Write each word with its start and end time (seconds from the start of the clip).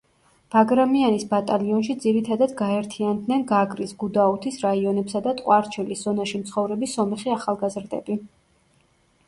ბაგრამიანის 0.53 1.25
ბატალიონში 1.33 1.95
ძირითადად 2.05 2.55
გაერთიანდნენ 2.61 3.45
გაგრის, 3.53 3.93
გუდაუთის 4.05 4.59
რაიონებსა 4.65 5.23
და 5.29 5.37
ტყვარჩელის 5.43 6.05
ზონაში 6.09 6.43
მცხოვრები 6.45 6.93
სომეხი 6.97 7.33
ახალგაზრდები. 7.39 8.21